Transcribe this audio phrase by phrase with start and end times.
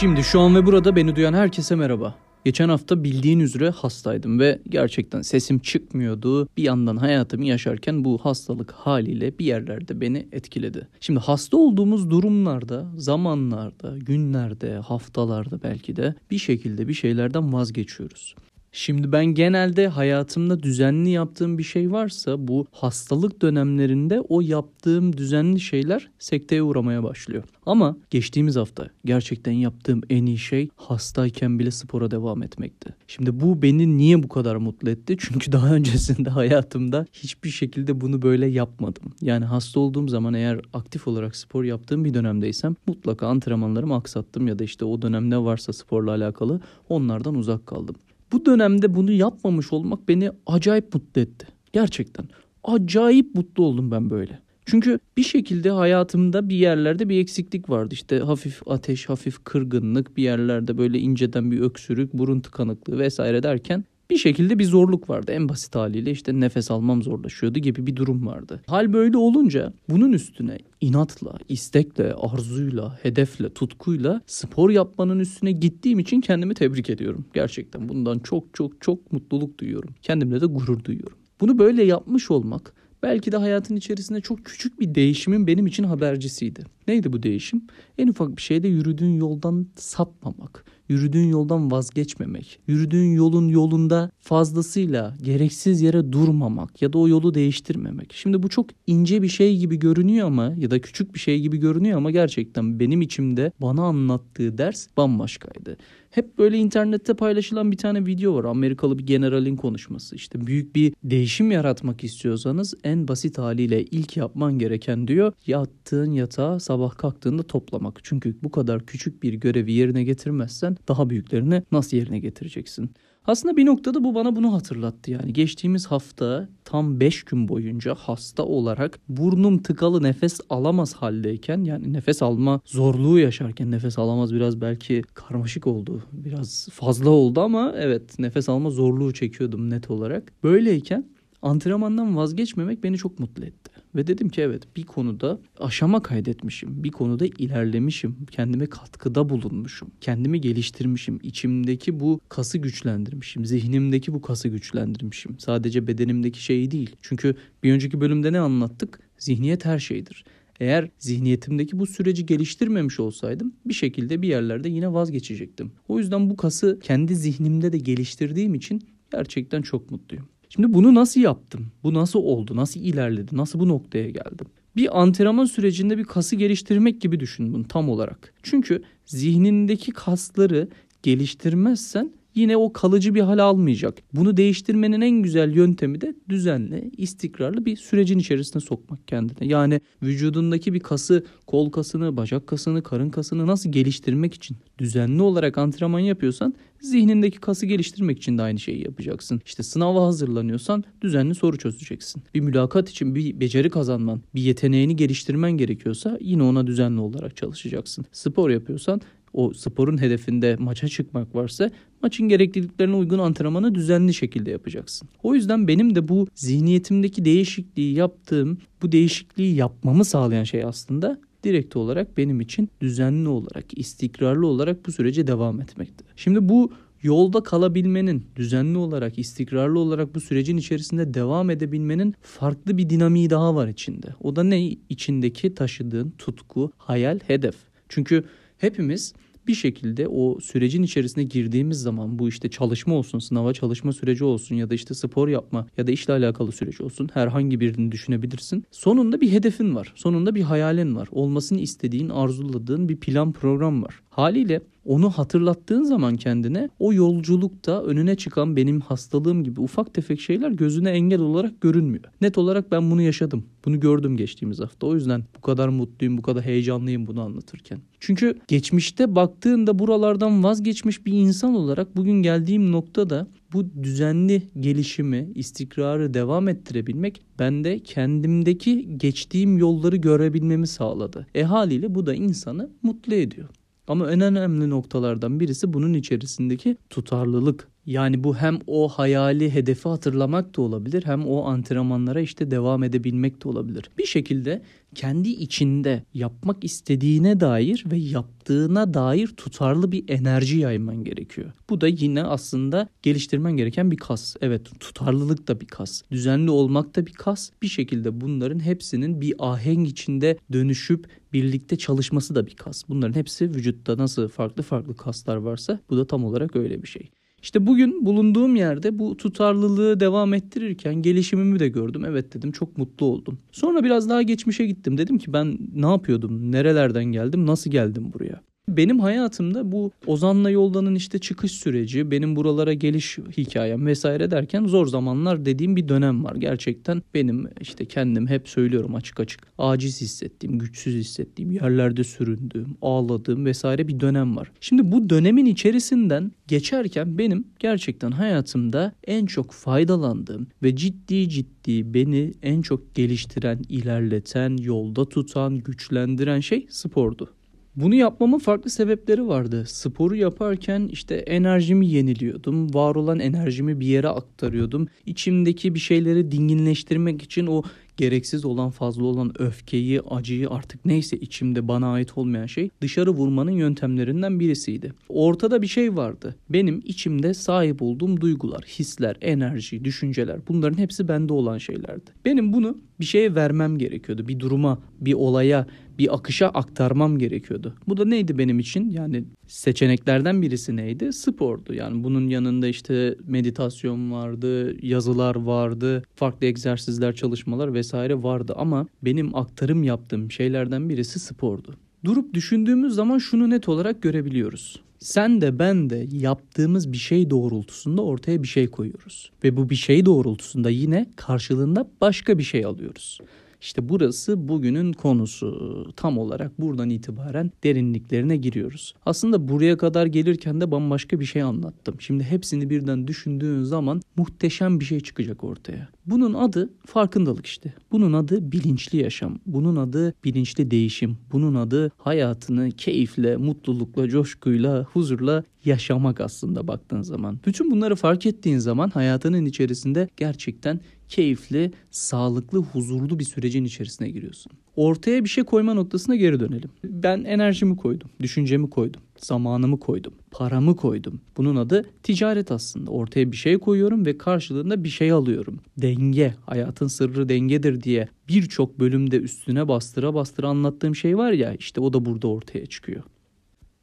[0.00, 2.14] Şimdi şu an ve burada beni duyan herkese merhaba.
[2.44, 6.48] Geçen hafta bildiğin üzere hastaydım ve gerçekten sesim çıkmıyordu.
[6.56, 10.88] Bir yandan hayatımı yaşarken bu hastalık haliyle bir yerlerde beni etkiledi.
[11.00, 18.34] Şimdi hasta olduğumuz durumlarda, zamanlarda, günlerde, haftalarda belki de bir şekilde bir şeylerden vazgeçiyoruz.
[18.78, 25.60] Şimdi ben genelde hayatımda düzenli yaptığım bir şey varsa bu hastalık dönemlerinde o yaptığım düzenli
[25.60, 27.44] şeyler sekteye uğramaya başlıyor.
[27.66, 32.94] Ama geçtiğimiz hafta gerçekten yaptığım en iyi şey hastayken bile spora devam etmekti.
[33.06, 35.16] Şimdi bu beni niye bu kadar mutlu etti?
[35.20, 39.12] Çünkü daha öncesinde hayatımda hiçbir şekilde bunu böyle yapmadım.
[39.22, 44.58] Yani hasta olduğum zaman eğer aktif olarak spor yaptığım bir dönemdeysem mutlaka antrenmanlarımı aksattım ya
[44.58, 47.96] da işte o dönemde varsa sporla alakalı onlardan uzak kaldım.
[48.36, 51.46] Bu dönemde bunu yapmamış olmak beni acayip mutlu etti.
[51.72, 52.28] Gerçekten.
[52.64, 54.38] Acayip mutlu oldum ben böyle.
[54.66, 57.94] Çünkü bir şekilde hayatımda bir yerlerde bir eksiklik vardı.
[57.94, 63.84] İşte hafif ateş, hafif kırgınlık, bir yerlerde böyle inceden bir öksürük, burun tıkanıklığı vesaire derken
[64.10, 65.32] bir şekilde bir zorluk vardı.
[65.32, 68.62] En basit haliyle işte nefes almam zorlaşıyordu gibi bir durum vardı.
[68.66, 76.20] Hal böyle olunca bunun üstüne inatla, istekle, arzuyla, hedefle, tutkuyla spor yapmanın üstüne gittiğim için
[76.20, 77.24] kendimi tebrik ediyorum.
[77.34, 79.94] Gerçekten bundan çok çok çok mutluluk duyuyorum.
[80.02, 81.18] Kendimle de gurur duyuyorum.
[81.40, 82.72] Bunu böyle yapmış olmak
[83.02, 86.64] belki de hayatın içerisinde çok küçük bir değişimin benim için habercisiydi.
[86.88, 87.62] Neydi bu değişim?
[87.98, 95.82] En ufak bir şeyde yürüdüğün yoldan sapmamak, yürüdüğün yoldan vazgeçmemek, yürüdüğün yolun yolunda fazlasıyla gereksiz
[95.82, 98.12] yere durmamak ya da o yolu değiştirmemek.
[98.12, 101.56] Şimdi bu çok ince bir şey gibi görünüyor ama ya da küçük bir şey gibi
[101.56, 105.76] görünüyor ama gerçekten benim içimde bana anlattığı ders bambaşkaydı.
[106.10, 108.44] Hep böyle internette paylaşılan bir tane video var.
[108.44, 110.16] Amerikalı bir generalin konuşması.
[110.16, 116.60] İşte büyük bir değişim yaratmak istiyorsanız en basit haliyle ilk yapman gereken diyor yattığın yatağı
[116.60, 118.00] sabah kalktığında toplamak.
[118.02, 122.90] Çünkü bu kadar küçük bir görevi yerine getirmezsen daha büyüklerini nasıl yerine getireceksin?
[123.26, 125.32] Aslında bir noktada bu bana bunu hatırlattı yani.
[125.32, 132.22] Geçtiğimiz hafta tam 5 gün boyunca hasta olarak burnum tıkalı nefes alamaz haldeyken yani nefes
[132.22, 136.02] alma zorluğu yaşarken nefes alamaz biraz belki karmaşık oldu.
[136.12, 140.32] Biraz fazla oldu ama evet nefes alma zorluğu çekiyordum net olarak.
[140.44, 141.04] Böyleyken
[141.42, 143.70] antrenmandan vazgeçmemek beni çok mutlu etti.
[143.96, 146.84] Ve dedim ki evet bir konuda aşama kaydetmişim.
[146.84, 148.16] Bir konuda ilerlemişim.
[148.30, 149.90] Kendime katkıda bulunmuşum.
[150.00, 151.18] Kendimi geliştirmişim.
[151.22, 153.44] İçimdeki bu kası güçlendirmişim.
[153.44, 155.38] Zihnimdeki bu kası güçlendirmişim.
[155.38, 156.96] Sadece bedenimdeki şeyi değil.
[157.02, 159.00] Çünkü bir önceki bölümde ne anlattık?
[159.18, 160.24] Zihniyet her şeydir.
[160.60, 165.72] Eğer zihniyetimdeki bu süreci geliştirmemiş olsaydım bir şekilde bir yerlerde yine vazgeçecektim.
[165.88, 168.82] O yüzden bu kası kendi zihnimde de geliştirdiğim için
[169.12, 170.28] gerçekten çok mutluyum.
[170.48, 171.66] Şimdi bunu nasıl yaptım?
[171.82, 172.56] Bu nasıl oldu?
[172.56, 173.36] Nasıl ilerledi?
[173.36, 174.46] Nasıl bu noktaya geldim?
[174.76, 178.34] Bir antrenman sürecinde bir kası geliştirmek gibi düşün bunu tam olarak.
[178.42, 180.68] Çünkü zihnindeki kasları
[181.02, 183.98] geliştirmezsen yine o kalıcı bir hal almayacak.
[184.12, 189.48] Bunu değiştirmenin en güzel yöntemi de düzenli, istikrarlı bir sürecin içerisine sokmak kendine.
[189.48, 195.58] Yani vücudundaki bir kası, kol kasını, bacak kasını, karın kasını nasıl geliştirmek için düzenli olarak
[195.58, 199.40] antrenman yapıyorsan zihnindeki kası geliştirmek için de aynı şeyi yapacaksın.
[199.46, 202.22] İşte sınava hazırlanıyorsan düzenli soru çözeceksin.
[202.34, 208.04] Bir mülakat için bir beceri kazanman, bir yeteneğini geliştirmen gerekiyorsa yine ona düzenli olarak çalışacaksın.
[208.12, 209.00] Spor yapıyorsan
[209.36, 211.70] o sporun hedefinde maça çıkmak varsa
[212.02, 215.08] maçın gerekliliklerine uygun antrenmanı düzenli şekilde yapacaksın.
[215.22, 221.76] O yüzden benim de bu zihniyetimdeki değişikliği yaptığım, bu değişikliği yapmamı sağlayan şey aslında direkt
[221.76, 226.04] olarak benim için düzenli olarak, istikrarlı olarak bu sürece devam etmekti.
[226.16, 226.72] Şimdi bu
[227.02, 233.54] yolda kalabilmenin, düzenli olarak, istikrarlı olarak bu sürecin içerisinde devam edebilmenin farklı bir dinamiği daha
[233.54, 234.06] var içinde.
[234.22, 234.68] O da ne?
[234.88, 237.54] İçindeki taşıdığın tutku, hayal, hedef.
[237.88, 238.24] Çünkü
[238.58, 239.14] hepimiz
[239.46, 244.54] bir şekilde o sürecin içerisine girdiğimiz zaman bu işte çalışma olsun, sınava çalışma süreci olsun
[244.54, 248.64] ya da işte spor yapma ya da işle alakalı süreç olsun herhangi birini düşünebilirsin.
[248.70, 249.92] Sonunda bir hedefin var.
[249.94, 251.08] Sonunda bir hayalin var.
[251.10, 254.00] Olmasını istediğin, arzuladığın bir plan program var.
[254.16, 260.50] Haliyle onu hatırlattığın zaman kendine o yolculukta önüne çıkan benim hastalığım gibi ufak tefek şeyler
[260.50, 262.04] gözüne engel olarak görünmüyor.
[262.20, 263.44] Net olarak ben bunu yaşadım.
[263.64, 264.86] Bunu gördüm geçtiğimiz hafta.
[264.86, 267.78] O yüzden bu kadar mutluyum, bu kadar heyecanlıyım bunu anlatırken.
[268.00, 276.14] Çünkü geçmişte baktığında buralardan vazgeçmiş bir insan olarak bugün geldiğim noktada bu düzenli gelişimi, istikrarı
[276.14, 281.26] devam ettirebilmek bende kendimdeki geçtiğim yolları görebilmemi sağladı.
[281.34, 283.48] E haliyle bu da insanı mutlu ediyor.
[283.88, 287.68] Ama en önemli noktalardan birisi bunun içerisindeki tutarlılık.
[287.86, 293.44] Yani bu hem o hayali hedefi hatırlamak da olabilir hem o antrenmanlara işte devam edebilmek
[293.44, 293.90] de olabilir.
[293.98, 294.62] Bir şekilde
[294.94, 301.52] kendi içinde yapmak istediğine dair ve yaptığına dair tutarlı bir enerji yayman gerekiyor.
[301.70, 304.36] Bu da yine aslında geliştirmen gereken bir kas.
[304.40, 306.02] Evet tutarlılık da bir kas.
[306.10, 307.50] Düzenli olmak da bir kas.
[307.62, 311.06] Bir şekilde bunların hepsinin bir ahenk içinde dönüşüp
[311.36, 312.88] birlikte çalışması da bir kas.
[312.88, 317.10] Bunların hepsi vücutta nasıl farklı farklı kaslar varsa bu da tam olarak öyle bir şey.
[317.42, 322.04] İşte bugün bulunduğum yerde bu tutarlılığı devam ettirirken gelişimimi de gördüm.
[322.04, 323.38] Evet dedim çok mutlu oldum.
[323.52, 324.98] Sonra biraz daha geçmişe gittim.
[324.98, 326.52] Dedim ki ben ne yapıyordum?
[326.52, 327.46] Nerelerden geldim?
[327.46, 328.40] Nasıl geldim buraya?
[328.68, 334.86] Benim hayatımda bu Ozan'la Yolda'nın işte çıkış süreci, benim buralara geliş hikayem vesaire derken zor
[334.86, 336.36] zamanlar dediğim bir dönem var.
[336.36, 339.40] Gerçekten benim işte kendim hep söylüyorum açık açık.
[339.58, 344.52] Aciz hissettiğim, güçsüz hissettiğim, yerlerde süründüğüm, ağladığım vesaire bir dönem var.
[344.60, 352.32] Şimdi bu dönemin içerisinden geçerken benim gerçekten hayatımda en çok faydalandığım ve ciddi ciddi beni
[352.42, 357.35] en çok geliştiren, ilerleten, yolda tutan, güçlendiren şey spordu.
[357.76, 359.64] Bunu yapmamın farklı sebepleri vardı.
[359.66, 362.74] Sporu yaparken işte enerjimi yeniliyordum.
[362.74, 364.88] Var olan enerjimi bir yere aktarıyordum.
[365.06, 367.62] İçimdeki bir şeyleri dinginleştirmek için o
[367.96, 373.50] gereksiz olan fazla olan öfkeyi, acıyı artık neyse içimde bana ait olmayan şey dışarı vurmanın
[373.50, 374.92] yöntemlerinden birisiydi.
[375.08, 376.36] Ortada bir şey vardı.
[376.48, 382.10] Benim içimde sahip olduğum duygular, hisler, enerji, düşünceler bunların hepsi bende olan şeylerdi.
[382.24, 384.28] Benim bunu bir şeye vermem gerekiyordu.
[384.28, 385.66] Bir duruma, bir olaya,
[385.98, 387.74] bir akışa aktarmam gerekiyordu.
[387.88, 388.90] Bu da neydi benim için?
[388.90, 391.12] Yani seçeneklerden birisi neydi?
[391.12, 391.74] Spordu.
[391.74, 399.36] Yani bunun yanında işte meditasyon vardı, yazılar vardı, farklı egzersizler, çalışmalar vesaire vardı ama benim
[399.36, 401.74] aktarım yaptığım şeylerden birisi spordu.
[402.04, 404.80] Durup düşündüğümüz zaman şunu net olarak görebiliyoruz.
[404.98, 409.30] Sen de ben de yaptığımız bir şey doğrultusunda ortaya bir şey koyuyoruz.
[409.44, 413.20] Ve bu bir şey doğrultusunda yine karşılığında başka bir şey alıyoruz.
[413.60, 415.86] İşte burası bugünün konusu.
[415.96, 418.94] Tam olarak buradan itibaren derinliklerine giriyoruz.
[419.06, 422.00] Aslında buraya kadar gelirken de bambaşka bir şey anlattım.
[422.00, 425.88] Şimdi hepsini birden düşündüğün zaman muhteşem bir şey çıkacak ortaya.
[426.06, 427.74] Bunun adı farkındalık işte.
[427.92, 429.38] Bunun adı bilinçli yaşam.
[429.46, 431.18] Bunun adı bilinçli değişim.
[431.32, 437.38] Bunun adı hayatını keyifle, mutlulukla, coşkuyla, huzurla yaşamak aslında baktığın zaman.
[437.46, 444.52] Bütün bunları fark ettiğin zaman hayatının içerisinde gerçekten keyifli, sağlıklı, huzurlu bir sürecin içerisine giriyorsun.
[444.76, 446.70] Ortaya bir şey koyma noktasına geri dönelim.
[446.84, 451.20] Ben enerjimi koydum, düşüncemi koydum, zamanımı koydum, paramı koydum.
[451.36, 452.90] Bunun adı ticaret aslında.
[452.90, 455.60] Ortaya bir şey koyuyorum ve karşılığında bir şey alıyorum.
[455.78, 461.80] Denge, hayatın sırrı dengedir diye birçok bölümde üstüne bastıra bastıra anlattığım şey var ya işte
[461.80, 463.02] o da burada ortaya çıkıyor.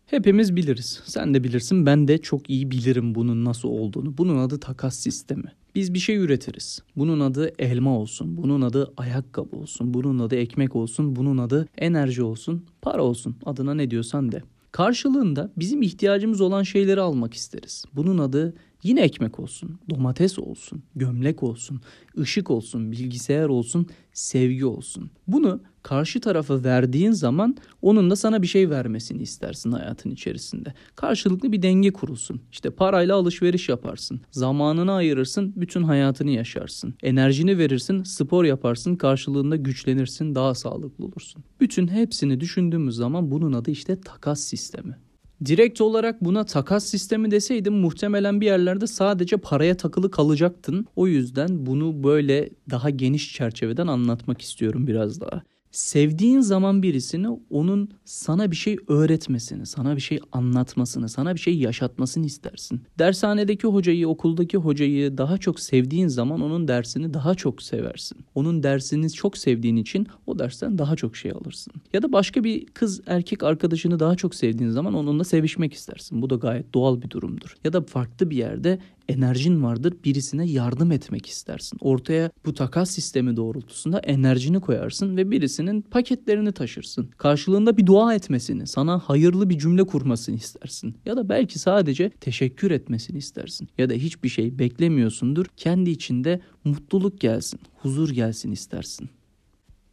[0.06, 1.02] Hepimiz biliriz.
[1.06, 1.86] Sen de bilirsin.
[1.86, 4.18] Ben de çok iyi bilirim bunun nasıl olduğunu.
[4.18, 5.52] Bunun adı takas sistemi.
[5.76, 6.80] Biz bir şey üretiriz.
[6.96, 12.24] Bunun adı elma olsun, bunun adı ayakkabı olsun, bunun adı ekmek olsun, bunun adı enerji
[12.24, 13.36] olsun, para olsun.
[13.46, 14.42] Adına ne diyorsan de.
[14.72, 17.86] Karşılığında bizim ihtiyacımız olan şeyleri almak isteriz.
[17.94, 18.54] Bunun adı
[18.84, 21.82] yine ekmek olsun, domates olsun, gömlek olsun,
[22.18, 25.12] ışık olsun, bilgisayar olsun, sevgi olsun.
[25.28, 30.74] Bunu karşı tarafa verdiğin zaman onun da sana bir şey vermesini istersin hayatın içerisinde.
[30.96, 32.42] Karşılıklı bir denge kurulsun.
[32.52, 34.22] İşte parayla alışveriş yaparsın.
[34.32, 36.94] Zamanını ayırırsın, bütün hayatını yaşarsın.
[37.04, 41.44] Enerjini verirsin, spor yaparsın, karşılığında güçlenirsin, daha sağlıklı olursun.
[41.60, 44.98] Bütün hepsini düşündüğümüz zaman bunun adı işte takas sistemi.
[45.46, 50.86] Direkt olarak buna takas sistemi deseydim muhtemelen bir yerlerde sadece paraya takılı kalacaktın.
[50.96, 57.90] O yüzden bunu böyle daha geniş çerçeveden anlatmak istiyorum biraz daha sevdiğin zaman birisini onun
[58.06, 62.82] sana bir şey öğretmesini, sana bir şey anlatmasını, sana bir şey yaşatmasını istersin.
[63.00, 68.18] Dershanedeki hocayı, okuldaki hocayı daha çok sevdiğin zaman onun dersini daha çok seversin.
[68.36, 71.74] Onun dersini çok sevdiğin için o dersten daha çok şey alırsın.
[71.94, 76.22] Ya da başka bir kız erkek arkadaşını daha çok sevdiğin zaman onunla sevişmek istersin.
[76.22, 77.56] Bu da gayet doğal bir durumdur.
[77.64, 78.80] Ya da farklı bir yerde
[79.10, 81.78] enerjin vardır birisine yardım etmek istersin.
[81.82, 87.10] Ortaya bu takas sistemi doğrultusunda enerjini koyarsın ve birisinin paketlerini taşırsın.
[87.18, 90.96] Karşılığında bir dua etmesini, sana hayırlı bir cümle kurmasını istersin.
[91.06, 93.68] Ya da belki sadece teşekkür etmesini istersin.
[93.78, 95.46] Ya da hiçbir şey beklemiyorsundur.
[95.58, 99.10] Kendi içinde mutluluk gelsin, huzur gelsin istersin.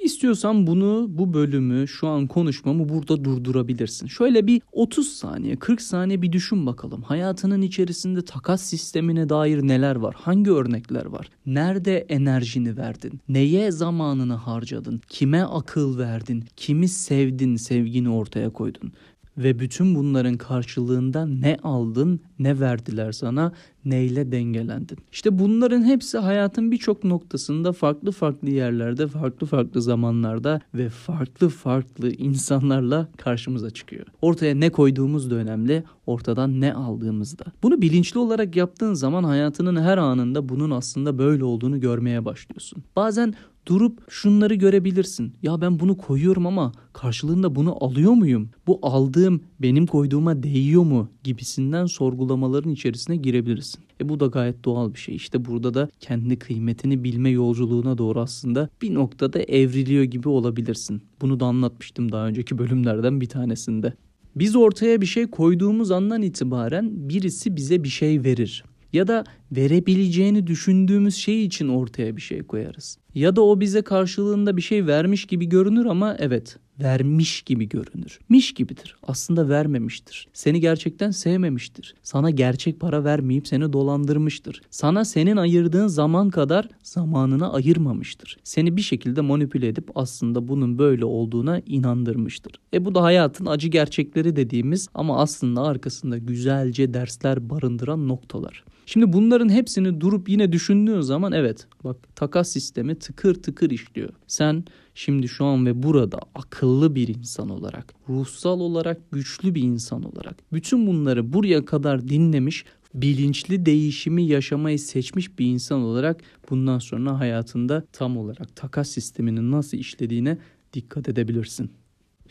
[0.03, 4.07] İstiyorsan bunu, bu bölümü, şu an konuşmamı burada durdurabilirsin.
[4.07, 7.03] Şöyle bir 30 saniye, 40 saniye bir düşün bakalım.
[7.03, 10.15] Hayatının içerisinde takas sistemine dair neler var?
[10.19, 11.29] Hangi örnekler var?
[11.47, 13.21] Nerede enerjini verdin?
[13.29, 15.01] Neye zamanını harcadın?
[15.09, 16.45] Kime akıl verdin?
[16.57, 18.93] Kimi sevdin, sevgini ortaya koydun?
[19.39, 23.53] Ve bütün bunların karşılığında ne aldın, ne verdiler sana,
[23.85, 24.99] neyle dengelendin.
[25.13, 32.13] İşte bunların hepsi hayatın birçok noktasında farklı farklı yerlerde, farklı farklı zamanlarda ve farklı farklı
[32.13, 34.07] insanlarla karşımıza çıkıyor.
[34.23, 37.45] Ortaya ne koyduğumuz da önemli, ortadan ne aldığımız da.
[37.63, 42.83] Bunu bilinçli olarak yaptığın zaman hayatının her anında bunun aslında böyle olduğunu görmeye başlıyorsun.
[42.97, 43.35] Bazen
[43.71, 45.33] durup şunları görebilirsin.
[45.43, 48.51] Ya ben bunu koyuyorum ama karşılığında bunu alıyor muyum?
[48.67, 51.09] Bu aldığım benim koyduğuma değiyor mu?
[51.25, 53.81] gibisinden sorgulamaların içerisine girebilirsin.
[54.01, 55.17] E bu da gayet doğal bir şey.
[55.17, 61.03] İşte burada da kendi kıymetini bilme yolculuğuna doğru aslında bir noktada evriliyor gibi olabilirsin.
[61.21, 63.95] Bunu da anlatmıştım daha önceki bölümlerden bir tanesinde.
[64.37, 70.47] Biz ortaya bir şey koyduğumuz andan itibaren birisi bize bir şey verir ya da verebileceğini
[70.47, 72.99] düşündüğümüz şey için ortaya bir şey koyarız.
[73.15, 78.19] Ya da o bize karşılığında bir şey vermiş gibi görünür ama evet vermiş gibi görünür.
[78.29, 78.97] Miş gibidir.
[79.03, 80.29] Aslında vermemiştir.
[80.33, 81.95] Seni gerçekten sevmemiştir.
[82.03, 84.63] Sana gerçek para vermeyip seni dolandırmıştır.
[84.71, 88.37] Sana senin ayırdığın zaman kadar zamanını ayırmamıştır.
[88.45, 92.53] Seni bir şekilde manipüle edip aslında bunun böyle olduğuna inandırmıştır.
[92.75, 98.65] E bu da hayatın acı gerçekleri dediğimiz ama aslında arkasında güzelce dersler barındıran noktalar.
[98.93, 104.11] Şimdi bunların hepsini durup yine düşündüğün zaman evet bak takas sistemi tıkır tıkır işliyor.
[104.27, 110.03] Sen şimdi şu an ve burada akıllı bir insan olarak, ruhsal olarak güçlü bir insan
[110.03, 116.21] olarak bütün bunları buraya kadar dinlemiş bilinçli değişimi yaşamayı seçmiş bir insan olarak
[116.51, 120.39] bundan sonra hayatında tam olarak takas sisteminin nasıl işlediğine
[120.73, 121.71] dikkat edebilirsin.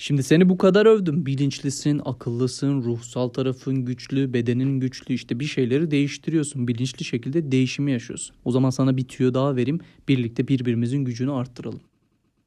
[0.01, 1.25] Şimdi seni bu kadar övdüm.
[1.25, 5.13] Bilinçlisin, akıllısın, ruhsal tarafın güçlü, bedenin güçlü.
[5.13, 6.67] İşte bir şeyleri değiştiriyorsun.
[6.67, 8.35] Bilinçli şekilde değişimi yaşıyorsun.
[8.45, 9.79] O zaman sana bir tüyo daha vereyim.
[10.07, 11.81] Birlikte birbirimizin gücünü arttıralım.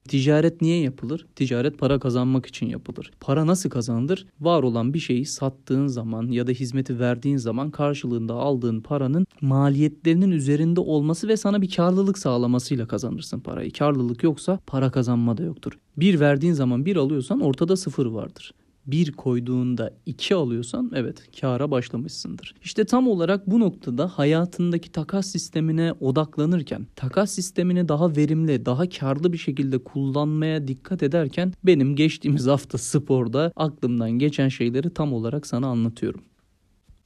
[0.08, 1.26] Ticaret niye yapılır?
[1.36, 3.10] Ticaret para kazanmak için yapılır.
[3.20, 4.26] Para nasıl kazanılır?
[4.40, 10.30] Var olan bir şeyi sattığın zaman ya da hizmeti verdiğin zaman karşılığında aldığın paranın maliyetlerinin
[10.30, 13.72] üzerinde olması ve sana bir karlılık sağlamasıyla kazanırsın parayı.
[13.72, 15.78] Karlılık yoksa para kazanma da yoktur.
[15.96, 18.52] Bir verdiğin zaman bir alıyorsan ortada sıfır vardır
[18.86, 22.54] bir koyduğunda iki alıyorsan evet kâra başlamışsındır.
[22.62, 29.32] İşte tam olarak bu noktada hayatındaki takas sistemine odaklanırken, takas sistemini daha verimli, daha karlı
[29.32, 35.66] bir şekilde kullanmaya dikkat ederken benim geçtiğimiz hafta sporda aklımdan geçen şeyleri tam olarak sana
[35.66, 36.20] anlatıyorum.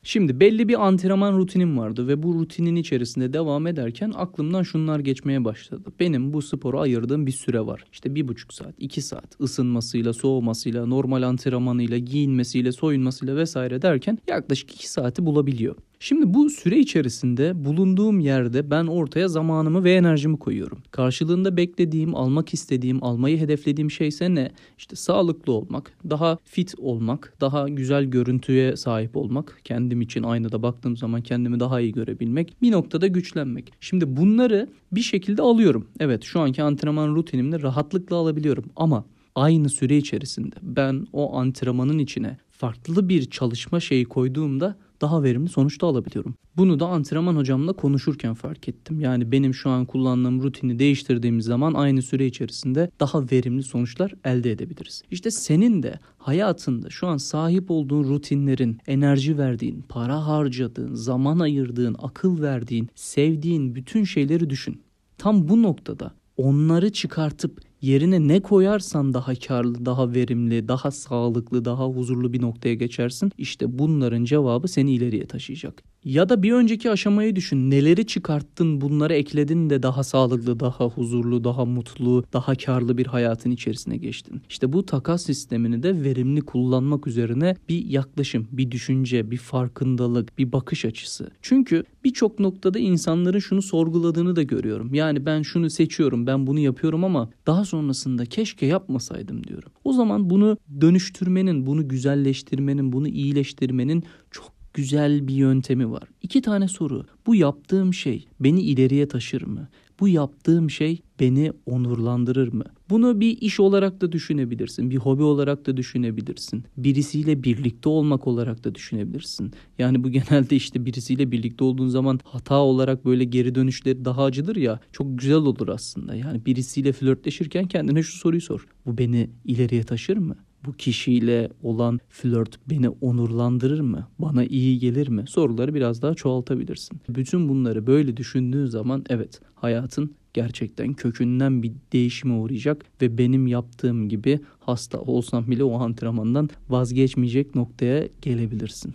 [0.09, 5.45] Şimdi belli bir antrenman rutinim vardı ve bu rutinin içerisinde devam ederken aklımdan şunlar geçmeye
[5.45, 5.93] başladı.
[6.01, 7.85] Benim bu spora ayırdığım bir süre var.
[7.93, 14.75] İşte bir buçuk saat, iki saat ısınmasıyla, soğumasıyla, normal antrenmanıyla, giyinmesiyle, soyunmasıyla vesaire derken yaklaşık
[14.75, 15.77] iki saati bulabiliyor.
[16.07, 20.79] Şimdi bu süre içerisinde bulunduğum yerde ben ortaya zamanımı ve enerjimi koyuyorum.
[20.91, 24.51] Karşılığında beklediğim, almak istediğim, almayı hedeflediğim şey ise ne?
[24.79, 30.97] İşte sağlıklı olmak, daha fit olmak, daha güzel görüntüye sahip olmak, kendim için aynada baktığım
[30.97, 33.73] zaman kendimi daha iyi görebilmek, bir noktada güçlenmek.
[33.81, 35.89] Şimdi bunları bir şekilde alıyorum.
[36.01, 39.05] Evet şu anki antrenman rutinimde rahatlıkla alabiliyorum ama
[39.37, 45.87] aynı süre içerisinde ben o antrenmanın içine farklı bir çalışma şeyi koyduğumda daha verimli sonuçta
[45.87, 46.35] alabiliyorum.
[46.57, 49.01] Bunu da antrenman hocamla konuşurken fark ettim.
[49.01, 54.51] Yani benim şu an kullandığım rutini değiştirdiğimiz zaman aynı süre içerisinde daha verimli sonuçlar elde
[54.51, 55.03] edebiliriz.
[55.11, 61.97] İşte senin de hayatında şu an sahip olduğun rutinlerin, enerji verdiğin, para harcadığın, zaman ayırdığın,
[61.99, 64.83] akıl verdiğin, sevdiğin bütün şeyleri düşün.
[65.19, 71.87] Tam bu noktada onları çıkartıp yerine ne koyarsan daha karlı, daha verimli, daha sağlıklı, daha
[71.87, 73.33] huzurlu bir noktaya geçersin.
[73.39, 75.83] İşte bunların cevabı seni ileriye taşıyacak.
[76.05, 77.71] Ya da bir önceki aşamayı düşün.
[77.71, 83.51] Neleri çıkarttın, bunları ekledin de daha sağlıklı, daha huzurlu, daha mutlu, daha karlı bir hayatın
[83.51, 84.43] içerisine geçtin.
[84.49, 90.53] İşte bu takas sistemini de verimli kullanmak üzerine bir yaklaşım, bir düşünce, bir farkındalık, bir
[90.53, 91.31] bakış açısı.
[91.43, 94.95] Çünkü birçok noktada insanların şunu sorguladığını da görüyorum.
[94.95, 99.73] Yani ben şunu seçiyorum, ben bunu yapıyorum ama daha sonrasında keşke yapmasaydım diyorum.
[99.85, 106.09] O zaman bunu dönüştürmenin, bunu güzelleştirmenin, bunu iyileştirmenin çok güzel bir yöntemi var.
[106.23, 107.07] İki tane soru.
[107.27, 109.69] Bu yaptığım şey beni ileriye taşır mı?
[110.01, 112.65] Bu yaptığım şey beni onurlandırır mı?
[112.91, 116.65] Bunu bir iş olarak da düşünebilirsin, bir hobi olarak da düşünebilirsin.
[116.77, 119.53] Birisiyle birlikte olmak olarak da düşünebilirsin.
[119.79, 124.57] Yani bu genelde işte birisiyle birlikte olduğun zaman hata olarak böyle geri dönüşleri daha acıdır
[124.57, 124.81] ya.
[124.93, 126.15] Çok güzel olur aslında.
[126.15, 128.67] Yani birisiyle flörtleşirken kendine şu soruyu sor.
[128.87, 130.37] Bu beni ileriye taşır mı?
[130.67, 134.09] Bu kişiyle olan flört beni onurlandırır mı?
[134.19, 135.25] Bana iyi gelir mi?
[135.29, 137.01] Soruları biraz daha çoğaltabilirsin.
[137.09, 144.09] Bütün bunları böyle düşündüğün zaman evet hayatın gerçekten kökünden bir değişime uğrayacak ve benim yaptığım
[144.09, 148.95] gibi hasta olsam bile o antrenmandan vazgeçmeyecek noktaya gelebilirsin.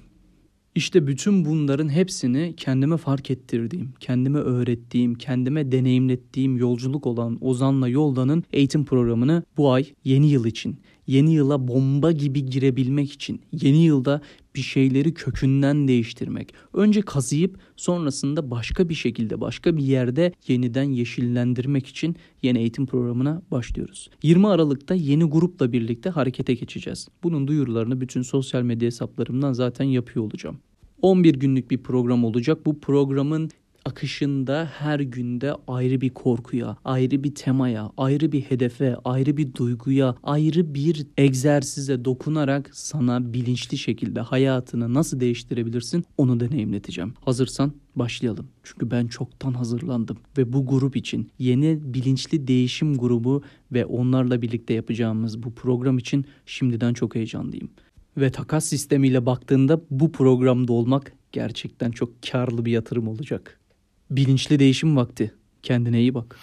[0.75, 8.43] İşte bütün bunların hepsini kendime fark ettirdiğim, kendime öğrettiğim, kendime deneyimlettiğim yolculuk olan Ozan'la Yolda'nın
[8.53, 10.79] eğitim programını bu ay yeni yıl için,
[11.11, 14.21] yeni yıla bomba gibi girebilmek için, yeni yılda
[14.55, 16.53] bir şeyleri kökünden değiştirmek.
[16.73, 23.41] Önce kazıyıp sonrasında başka bir şekilde başka bir yerde yeniden yeşillendirmek için yeni eğitim programına
[23.51, 24.09] başlıyoruz.
[24.23, 27.07] 20 Aralık'ta yeni grupla birlikte harekete geçeceğiz.
[27.23, 30.57] Bunun duyurularını bütün sosyal medya hesaplarımdan zaten yapıyor olacağım.
[31.01, 32.65] 11 günlük bir program olacak.
[32.65, 33.49] Bu programın
[33.85, 40.15] akışında her günde ayrı bir korkuya, ayrı bir temaya, ayrı bir hedefe, ayrı bir duyguya,
[40.23, 47.13] ayrı bir egzersize dokunarak sana bilinçli şekilde hayatını nasıl değiştirebilirsin onu deneyimleteceğim.
[47.25, 48.47] Hazırsan başlayalım.
[48.63, 54.73] Çünkü ben çoktan hazırlandım ve bu grup için yeni bilinçli değişim grubu ve onlarla birlikte
[54.73, 57.69] yapacağımız bu program için şimdiden çok heyecanlıyım.
[58.17, 63.60] Ve takas sistemiyle baktığında bu programda olmak gerçekten çok karlı bir yatırım olacak.
[64.11, 65.33] Bilinçli değişim vakti.
[65.63, 66.37] Kendine iyi bak.